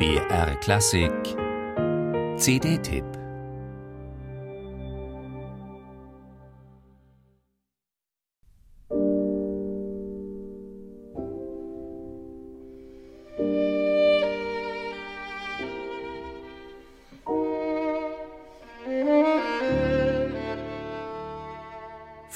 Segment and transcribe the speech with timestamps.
[0.00, 1.36] BR Klassik.
[2.38, 3.19] CD-Tipp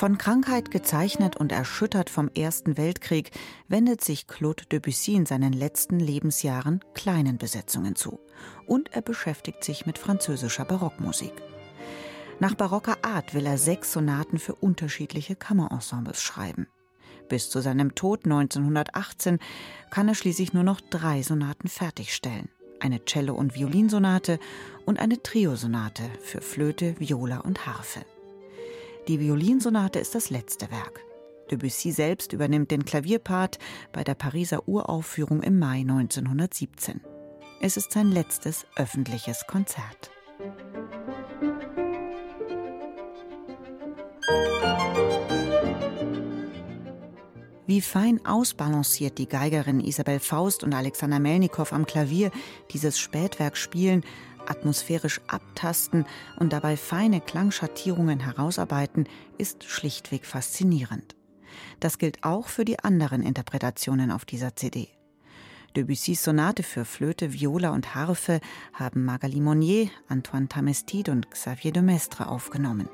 [0.05, 3.31] Von Krankheit gezeichnet und erschüttert vom Ersten Weltkrieg
[3.69, 8.21] wendet sich Claude Debussy in seinen letzten Lebensjahren kleinen Besetzungen zu.
[8.67, 11.33] Und er beschäftigt sich mit französischer Barockmusik.
[12.39, 16.67] Nach barocker Art will er sechs Sonaten für unterschiedliche Kammerensembles schreiben.
[17.31, 19.39] Bis zu seinem Tod 1918
[19.91, 22.51] kann er schließlich nur noch drei Sonaten fertigstellen.
[22.79, 24.39] Eine Cello- und Violinsonate
[24.85, 28.05] und eine Triosonate für Flöte, Viola und Harfe.
[29.09, 31.01] Die Violinsonate ist das letzte Werk.
[31.51, 33.59] Debussy selbst übernimmt den Klavierpart
[33.93, 37.03] bei der Pariser Uraufführung im Mai 1917.
[37.61, 40.11] Es ist sein letztes öffentliches Konzert.
[47.67, 52.31] Wie fein ausbalanciert die Geigerin Isabel Faust und Alexander Melnikow am Klavier
[52.73, 54.05] dieses Spätwerk spielen,
[54.47, 56.05] atmosphärisch abtasten
[56.39, 61.17] und dabei feine Klangschattierungen herausarbeiten, ist schlichtweg faszinierend.
[61.81, 64.89] Das gilt auch für die anderen Interpretationen auf dieser CD.
[65.75, 68.41] Debussys Sonate für Flöte, Viola und Harfe
[68.75, 72.91] haben Magali Monnier, Antoine Tamestide und Xavier de Mestre aufgenommen.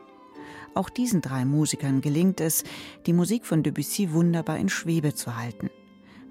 [0.75, 2.65] Auch diesen drei Musikern gelingt es,
[3.07, 5.71] die Musik von Debussy wunderbar in Schwebe zu halten.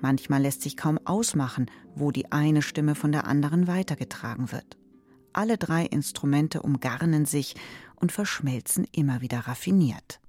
[0.02, 4.78] Manchmal lässt sich kaum ausmachen, wo die eine Stimme von der anderen weitergetragen wird.
[5.34, 7.56] Alle drei Instrumente umgarnen sich
[7.96, 10.20] und verschmelzen immer wieder raffiniert.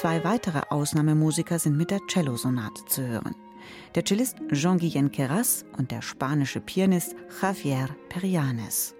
[0.00, 3.34] Zwei weitere Ausnahmemusiker sind mit der Cellosonate zu hören.
[3.94, 8.94] Der Cellist Jean-Guillen Queras und der spanische Pianist Javier Perianes.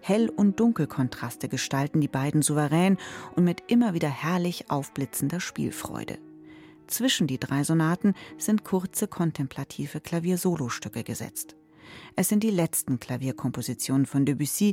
[0.00, 2.96] Hell- und Dunkelkontraste gestalten die beiden souverän
[3.36, 6.18] und mit immer wieder herrlich aufblitzender Spielfreude.
[6.86, 11.56] Zwischen die drei Sonaten sind kurze kontemplative Klaviersolostücke gesetzt.
[12.16, 14.72] Es sind die letzten Klavierkompositionen von Debussy,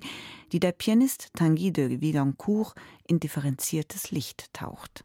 [0.54, 5.04] die der Pianist Tanguy de Villancourt in differenziertes Licht taucht.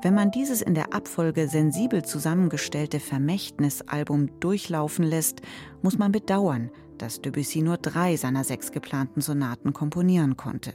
[0.00, 5.42] Wenn man dieses in der Abfolge sensibel zusammengestellte Vermächtnisalbum durchlaufen lässt,
[5.82, 10.74] muss man bedauern, dass Debussy nur drei seiner sechs geplanten Sonaten komponieren konnte.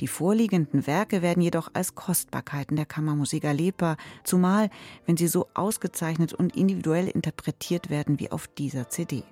[0.00, 4.70] Die vorliegenden Werke werden jedoch als Kostbarkeiten der Kammermusik erlebbar, zumal
[5.04, 9.24] wenn sie so ausgezeichnet und individuell interpretiert werden wie auf dieser CD.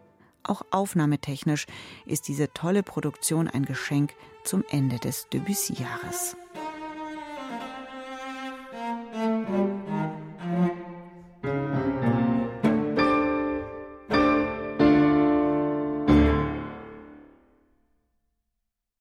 [0.42, 1.66] Auch aufnahmetechnisch
[2.04, 4.12] ist diese tolle Produktion ein Geschenk
[4.44, 6.36] zum Ende des Debussy-Jahres.